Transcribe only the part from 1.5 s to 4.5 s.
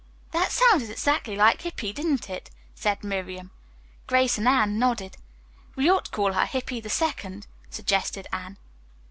Hippy, didn't it?" said Miriam. Grace and